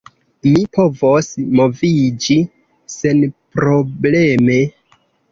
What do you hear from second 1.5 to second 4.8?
moviĝi senprobleme.